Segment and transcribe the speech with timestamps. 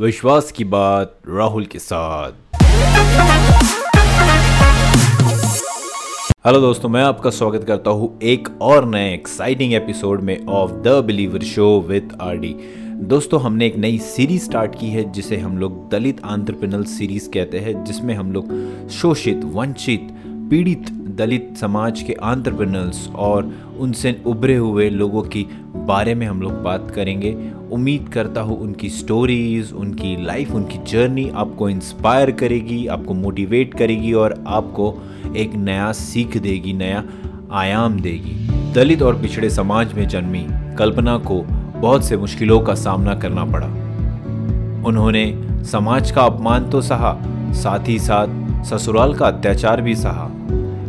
[0.00, 2.32] विश्वास की बात राहुल के साथ।
[6.46, 11.02] हेलो दोस्तों, मैं आपका स्वागत करता हूँ एक और नए एक्साइटिंग एपिसोड में of the
[11.06, 12.54] believer show with RD
[13.02, 17.58] दोस्तों, हमने एक नई सीरीज़ स्टार्ट की है, जिसे हम लोग दलित आंट्रप्रनल सीरीज़ कहते
[17.58, 18.52] हैं, जिसमें हम लोग
[18.88, 25.46] शोषित, वंचित, पीड़ित दलित समाज के आंट्रप्रनर्स और उनसे उभरे हुए लोगों की
[25.76, 27.34] बारे में हम लोग बात करेंगे।
[27.72, 34.12] उम्मीद करता हूँ उनकी स्टोरीज उनकी लाइफ उनकी जर्नी आपको इंस्पायर करेगी, आपको मोटिवेट करेगी
[34.12, 34.94] और आपको
[35.36, 37.02] एक नया सीख देगी, नया
[37.52, 38.36] आयाम देगी।
[38.72, 40.46] दलित और पिछड़े समाज में जन्मी
[40.78, 41.42] कल्पना को
[41.80, 43.66] बहुत से मुश्किलों का सामना करना पड़ा।
[44.88, 45.26] उन्होंने
[45.64, 47.16] समाज का अपमान तो सहा,
[47.54, 50.25] साथ ही साथ ससुराल का अत्याचार भी सहा।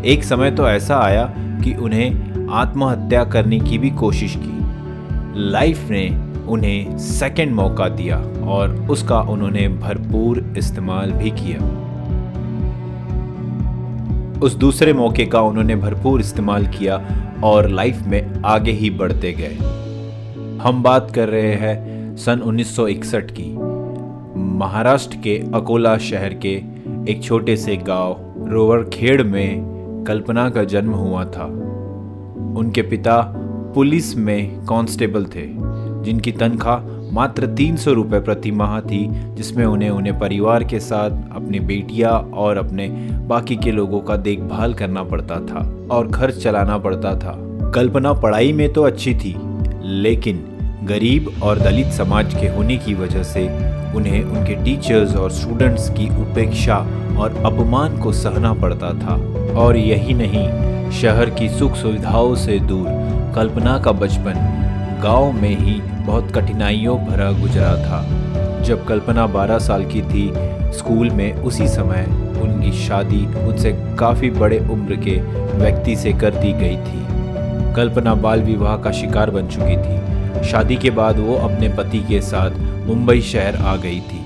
[0.06, 4.58] एक समय तो ऐसा आया कि उन्हें आत्महत्या करने की भी कोशिश की।
[5.50, 11.88] लाइफ ने उन्हें सेकंड मौका दिया और उसका उन्होंने भरपूर इस्तेमाल भी किया।
[14.40, 17.08] उस दूसरे मौके का उन्होंने भरपूर इस्तेमाल किया
[17.44, 19.58] और लाइफ में आगे ही बढ़ते गए।
[20.64, 23.58] हम बात कर रहे हैं सन 1961 की।
[24.58, 26.64] महाराष्ट्र के अकोला शहर के
[27.12, 29.77] एक छोटे से गाँव रोवर खेड़ में
[30.08, 31.46] कल्पना का जन्म हुआ था।
[32.58, 33.22] उनके पिता
[33.76, 35.46] पुलिस में कांस्टेबल थे,
[36.04, 41.12] जिनकी तनख्वाह मात्र तीन सौ रुपये प्रति माह थी, जिसमें उन्हें उन्हें परिवार के साथ
[41.36, 42.88] अपनी बेटियाँ और अपने
[43.28, 47.36] बाकी के लोगों का देखभाल करना पड़ता था और खर्च चलाना पड़ता था।
[47.76, 49.36] कल्पना पढ़ाई में तो अच्छी थी,
[49.84, 50.44] लेकिन
[50.84, 53.48] गरीब और दलित समाज के होने की वजह से
[53.96, 56.78] उन्हें उनके टीचर्स और स्टूडेंट्स की उपेक्षा
[57.20, 59.16] और अपमान को सहना पड़ता था।
[59.58, 62.88] और यही नहीं, शहर की सुख सुविधाओं से दूर,
[63.36, 64.34] कल्पना का बचपन,
[65.04, 68.04] गाँव में ही बहुत कठिनाइयों भरा गुजरा था।
[68.62, 70.32] जब कल्पना 12 साल की थी,
[70.78, 72.06] स्कूल में उसी समय
[72.42, 75.20] उनकी शादी उनसे काफ़ी बड़े उम्र के
[75.58, 80.76] व्यक्ति से कर दी गई थी। कल्पना बाल विवाह का शिकार बन चुकी थी। शादी
[80.76, 82.52] के बाद वो अपने पति के साथ
[82.88, 84.26] मुंबई शहर आ गई थी,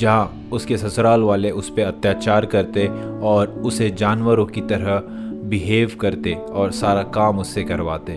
[0.00, 2.86] जहाँ उसके ससुराल वाले उस पर अत्याचार करते
[3.20, 5.02] और उसे जानवरों की तरह
[5.48, 8.12] बिहेव करते और सारा काम उससे करवाते।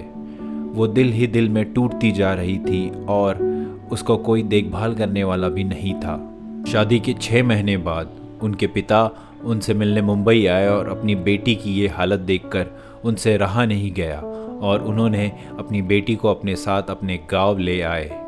[0.72, 3.52] वो दिल ही दिल में टूटती जा रही थी और
[3.92, 6.38] उसको कोई देखभाल करने वाला भी नहीं था।
[6.68, 8.09] शादी के छः महीने बाद
[8.42, 9.12] उनके पिता
[9.44, 12.68] उनसे मिलने मुंबई आए और अपनी बेटी की ये हालत देखकर
[13.03, 14.19] उनसे रहा नहीं गया
[14.62, 18.25] और उन्होंने अपनी बेटी को अपने साथ अपने गाँव ले आए।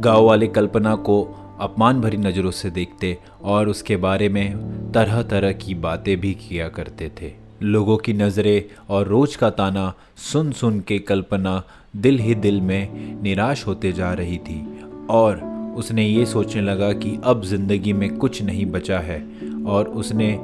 [0.00, 4.56] गाँव वाले कल्पना को अपमान भरी नज़रों से देखते और उसके बारे में
[4.92, 7.32] तरह तरह की बातें भी किया करते थे।
[7.62, 11.62] लोगों की नज़रें और रोज का ताना सुन सुन के कल्पना
[11.96, 12.88] दिल ही दिल में
[13.22, 14.80] निराश होते जा रही थी
[15.10, 15.36] और
[15.76, 19.20] उसने ये सोचने लगा कि अब ज़िंदगी में कुछ नहीं बचा है
[19.66, 20.38] और उसने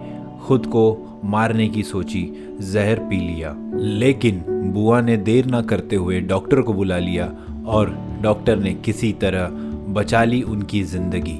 [0.47, 2.23] खुद को मारने की सोची,
[2.61, 7.33] जहर पी लिया। लेकिन बुआ ने देर ना करते हुए डॉक्टर को बुला लिया
[7.67, 9.49] और डॉक्टर ने किसी तरह
[9.95, 11.39] बचा ली उनकी ज़िंदगी।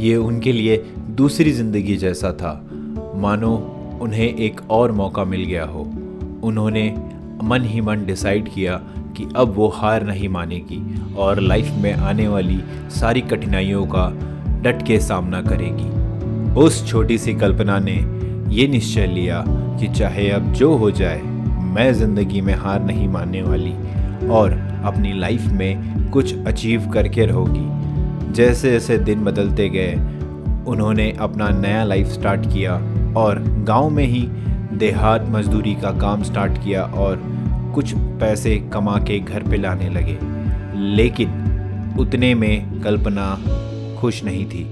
[0.00, 0.76] ये उनके लिए
[1.10, 2.52] दूसरी ज़िंदगी जैसा था।
[3.16, 3.54] मानो
[4.02, 5.80] उन्हें एक और मौका मिल गया हो।
[6.44, 6.90] उन्होंने
[7.44, 8.76] मन ही मन डिसाइड किया
[9.16, 10.80] कि अब वो हार नहीं मानेगी
[11.16, 14.08] और लाइफ में आने वाली सारी कठिनाइयों का
[14.62, 15.90] डट के सामना करेगी।
[16.60, 17.96] उस छोटी सी कल्पना ने
[18.54, 21.20] ये निश्चय लिया कि चाहे अब जो हो जाए,
[21.74, 23.72] मैं ज़िंदगी में हार नहीं मानने वाली
[24.28, 24.54] और
[24.88, 27.66] अपनी लाइफ में कुछ अचीव करके रहोगी।
[28.32, 29.94] जैसे जैसे दिन बदलते गए,
[30.66, 32.74] उन्होंने अपना नया लाइफ स्टार्ट किया
[33.16, 34.28] और गाँव में ही
[34.76, 37.22] देहात मजदूरी का काम स्टार्ट किया और
[37.74, 40.18] कुछ पैसे कमा के घर पे लाने लगे।
[40.96, 41.30] लेकिन
[42.00, 43.38] उतने में कल्पना
[44.00, 44.64] खुश नहीं थी।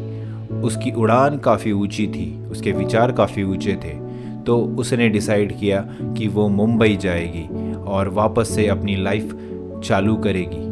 [0.62, 4.06] उसकी उड़ान काफ़ी ऊँची थी, उसके विचार काफ़ी ऊँचे थे।
[4.46, 9.45] तो उसने डिसाइड किया कि वो मुंबई जाएगी और वापस से अपनी लाइफ
[9.86, 10.64] चालू करेगी।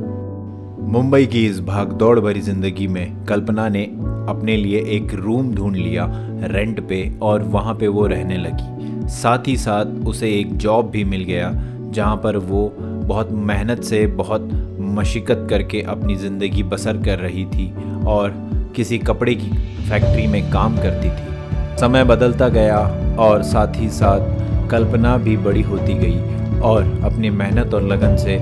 [0.93, 3.85] मुंबई की इस भाग दौड़ भरी ज़िंदगी में कल्पना ने
[4.29, 6.07] अपने लिए एक रूम ढूंढ लिया,
[6.45, 11.05] रेंट पे, और वहाँ पे वो रहने लगी। साथ ही साथ उसे एक जॉब भी
[11.05, 11.53] मिल गया,
[11.91, 14.49] जहाँ पर वो बहुत मेहनत से, बहुत
[14.95, 17.73] मशिकत करके अपनी ज़िंदगी बसर कर रही थी
[18.07, 18.33] और
[18.77, 19.51] किसी कपड़े की
[19.89, 22.79] फैक्ट्री में काम करती थी। समय बदलता गया
[23.21, 28.39] और साथ ही साथ कल्पना भी बड़ी होती गई और अपनी मेहनत और लगन से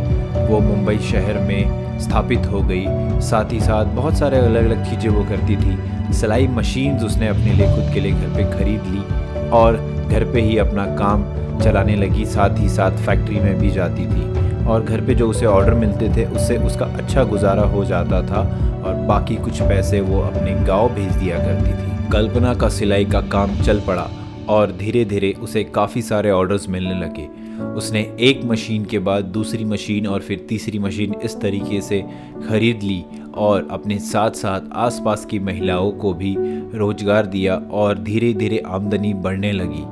[0.49, 2.85] वो मुंबई शहर में स्थापित हो गई।
[3.23, 7.53] साथ ही साथ बहुत सारे अलग अलग चीज़ें वो करती थी। सिलाई मशीन्स उसने अपने
[7.53, 9.77] लिए खुद के लिए घर पे ख़रीद ली और
[10.09, 11.25] घर पे ही अपना काम
[11.61, 15.47] चलाने लगी। साथ ही साथ फैक्ट्री में भी जाती थी और घर पे जो उसे
[15.47, 18.41] ऑर्डर मिलते थे, उससे उसका अच्छा गुजारा हो जाता था
[18.85, 23.21] और बाकी कुछ पैसे वो अपने गाँव भेज दिया करती थी। कल्पना का सिलाई का
[23.29, 24.09] काम चल पड़ा
[24.49, 27.29] और धीरे धीरे उसे काफ़ी सारे ऑर्डर्स मिलने लगे।
[27.76, 32.00] उसने एक मशीन के बाद दूसरी मशीन और फिर तीसरी मशीन इस तरीके से
[32.49, 33.04] ख़रीद ली
[33.34, 36.34] और अपने साथ साथ आसपास की महिलाओं को भी
[36.78, 39.84] रोज़गार दिया और धीरे धीरे आमदनी बढ़ने लगी।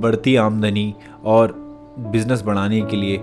[0.00, 0.94] बढ़ती आमदनी
[1.24, 1.54] और
[1.98, 3.18] बिज़नेस बढ़ाने के लिए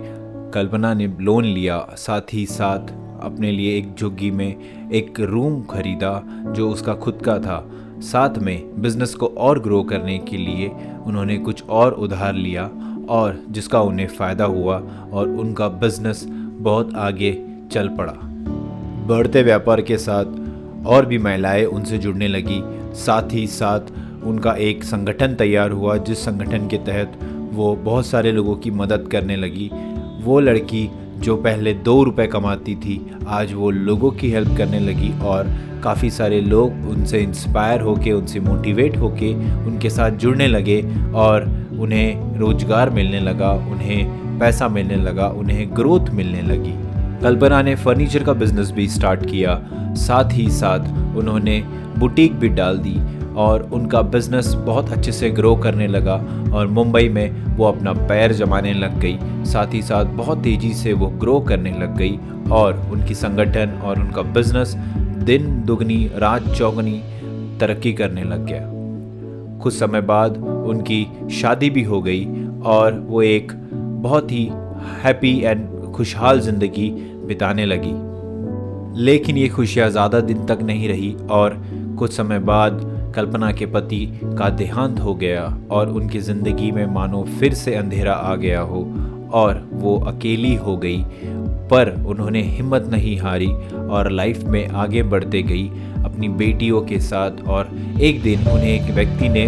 [0.54, 2.92] कल्पना ने लोन लिया, साथ ही साथ
[3.22, 6.22] अपने लिए एक झुग्गी में एक रूम खरीदा
[6.56, 7.64] जो उसका खुद का था।
[8.02, 10.70] साथ में बिज़नेस को और ग्रो करने के लिए
[11.06, 12.70] उन्होंने कुछ और उधार लिया
[13.08, 14.76] और जिसका उन्हें फ़ायदा हुआ
[15.12, 16.26] और उनका बिज़नेस
[16.58, 18.12] बहुत आगे चल पड़ा।
[19.06, 22.62] बढ़ते व्यापार के साथ और भी महिलाएँ उनसे जुड़ने लगी।
[22.94, 23.80] साथ ही साथ
[24.24, 27.18] उनका एक संगठन तैयार हुआ, जिस संगठन के तहत
[27.52, 29.70] वो बहुत सारे लोगों की मदद करने लगी।
[30.22, 35.12] वो लड़की जो पहले दो रुपए कमाती थी, आज वो लोगों की हेल्प करने लगी
[35.22, 35.50] और
[35.84, 39.34] काफ़ी सारे लोग उनसे इंस्पायर होके, उनसे मोटिवेट होके,
[39.64, 40.80] उनके साथ जुड़ने लगे
[41.14, 41.44] और
[41.78, 46.74] उन्हें रोज़गार मिलने लगा, उन्हें पैसा मिलने लगा, उन्हें ग्रोथ मिलने लगी।
[47.22, 49.60] कल्पना ने फर्नीचर का बिज़नेस भी स्टार्ट किया।
[49.94, 51.60] साथ ही साथ उन्होंने
[51.98, 56.14] बुटीक भी डाल दी। और उनका बिज़नेस बहुत अच्छे से ग्रो करने लगा
[56.54, 60.92] और मुंबई में वो अपना पैर जमाने लग गई। साथ ही साथ बहुत तेज़ी से
[60.92, 62.18] वो ग्रो करने लग गई
[62.52, 64.74] और उनकी संगठन और उनका बिज़नेस
[65.24, 67.00] दिन दुगनी, रात चौगनी
[67.60, 68.62] तरक्की करने लग गया।
[69.62, 72.26] कुछ समय बाद उनकी शादी भी हो गई
[72.66, 73.52] और वो एक
[74.02, 74.44] बहुत ही
[75.02, 76.90] हैप्पी एंड खुशहाल ज़िंदगी
[77.26, 77.94] बिताने लगी।
[79.02, 81.62] लेकिन ये खुशियाँ ज़्यादा दिन तक नहीं रही और
[81.98, 82.80] कुछ समय बाद
[83.14, 84.04] कल्पना के पति
[84.38, 88.82] का देहांत हो गया और उनकी ज़िंदगी में मानो फिर से अंधेरा आ गया हो
[89.34, 91.04] और वो अकेली हो गई।
[91.70, 93.50] पर उन्होंने हिम्मत नहीं हारी
[93.88, 95.68] और लाइफ में आगे बढ़ते गई
[96.04, 97.70] अपनी बेटियों के साथ और
[98.00, 99.46] एक दिन उन्हें एक व्यक्ति ने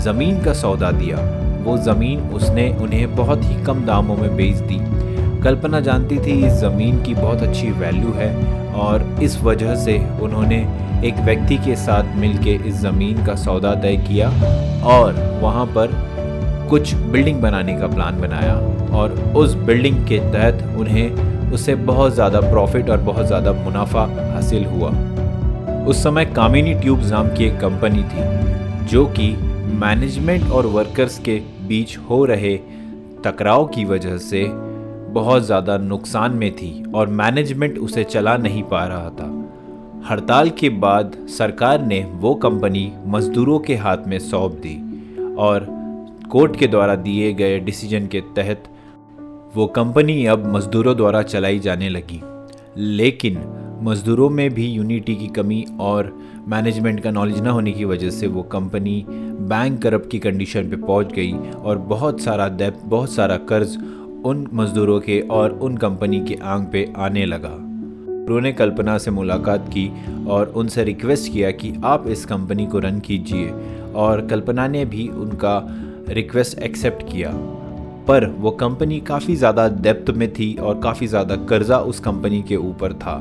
[0.00, 1.16] ज़मीन का सौदा दिया।
[1.64, 4.78] वो ज़मीन उसने उन्हें बहुत ही कम दामों में बेच दी।
[5.44, 8.32] कल्पना जानती थी इस ज़मीन की बहुत अच्छी वैल्यू है
[8.74, 10.58] और इस वजह से उन्होंने
[11.08, 14.28] एक व्यक्ति के साथ मिलके इस ज़मीन का सौदा तय किया
[14.88, 15.92] और वहाँ पर
[16.70, 18.54] कुछ बिल्डिंग बनाने का प्लान बनाया
[18.96, 24.04] और उस बिल्डिंग के तहत उन्हें उससे बहुत ज़्यादा प्रॉफिट और बहुत ज़्यादा मुनाफा
[24.34, 24.90] हासिल हुआ।
[25.86, 29.30] उस समय कामिनी ट्यूब्स नाम की एक कंपनी थी जो कि
[29.80, 32.56] मैनेजमेंट और वर्कर्स के बीच हो रहे
[33.24, 34.46] टकराव की वजह से
[35.14, 39.30] बहुत ज़्यादा नुकसान में थी और मैनेजमेंट उसे चला नहीं पा रहा था।
[40.10, 44.76] हड़ताल के बाद सरकार ने वो कंपनी मज़दूरों के हाथ में सौंप दी
[45.34, 45.66] और
[46.30, 48.64] कोर्ट के द्वारा दिए गए डिसीज़न के तहत
[49.54, 52.20] वो कंपनी अब मज़दूरों द्वारा चलाई जाने लगी।
[52.76, 53.38] लेकिन
[53.82, 56.12] मज़दूरों में भी यूनिटी की कमी और
[56.48, 60.76] मैनेजमेंट का नॉलेज ना होने की वजह से वो कंपनी बैंक करप की कंडीशन पे
[60.76, 63.76] पहुँच गई और बहुत सारा डेप बहुत सारा कर्ज
[64.24, 69.68] उन मज़दूरों के और उन कंपनी के आंग पे आने लगा। उन्होंने कल्पना से मुलाकात
[69.68, 69.90] की
[70.26, 73.50] और उनसे रिक्वेस्ट किया कि आप इस कंपनी को रन कीजिए
[73.94, 75.60] और कल्पना ने भी उनका
[76.08, 77.32] रिक्वेस्ट एक्सेप्ट किया।
[78.08, 82.56] पर वो कंपनी काफ़ी ज़्यादा डेप्थ में थी और काफ़ी ज़्यादा कर्जा उस कंपनी के
[82.56, 83.18] ऊपर था।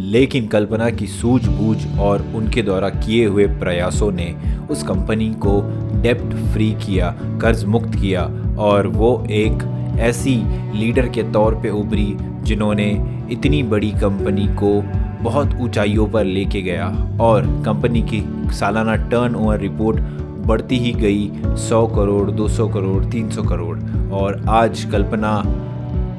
[0.00, 4.34] लेकिन कल्पना की सूझबूझ और उनके द्वारा किए हुए प्रयासों ने
[4.70, 5.60] उस कंपनी को
[6.02, 7.10] डेप्ट फ्री किया,
[7.42, 8.24] कर्ज मुक्त किया
[8.58, 9.62] और वो एक
[10.00, 10.36] ऐसी
[10.78, 12.90] लीडर के तौर पे उभरी जिन्होंने
[13.30, 14.80] इतनी बड़ी कंपनी को
[15.22, 16.88] बहुत ऊंचाइयों पर लेके गया
[17.20, 18.22] और कंपनी की
[18.54, 20.00] सालाना टर्न ओवर रिपोर्ट
[20.46, 23.78] बढ़ती ही गई 100 करोड़ 200 करोड़ 300 करोड़
[24.10, 25.42] और आज कल्पना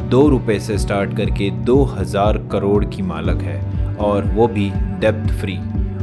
[0.10, 5.58] दो रुपये से स्टार्ट करके 2000 करोड़ की मालक है और वो भी डेप्थ फ्री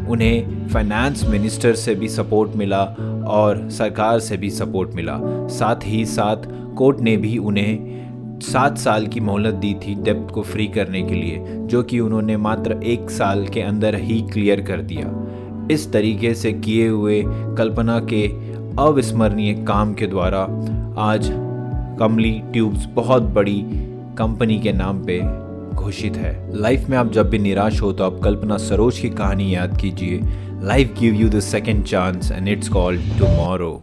[0.09, 2.83] उन्हें फाइनेंस मिनिस्टर से भी सपोर्ट मिला
[3.29, 6.37] और सरकार से भी सपोर्ट मिला। साथ ही साथ
[6.77, 11.15] कोर्ट ने भी उन्हें सात साल की मोहलत दी थी डेप्थ को फ्री करने के
[11.15, 15.13] लिए, जो कि उन्होंने मात्र एक साल के अंदर ही क्लियर कर दिया।
[15.71, 17.23] इस तरीके से किए हुए
[17.59, 18.27] कल्पना के
[18.83, 20.41] अविस्मरणीय काम के द्वारा
[21.03, 21.31] आज
[21.99, 23.61] कमली ट्यूब्स बहुत बड़ी
[24.19, 25.19] कंपनी के नाम पे
[25.75, 29.55] घोषित है। लाइफ में आप जब भी निराश हो तो आप कल्पना सरोज की कहानी
[29.55, 30.21] याद कीजिए।
[30.63, 33.83] Life give you the second chance and it's called tomorrow.